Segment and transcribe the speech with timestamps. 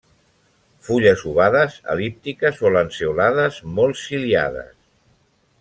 [0.87, 4.77] Fulles ovades, el·líptiques o lanceolades, molt ciliades.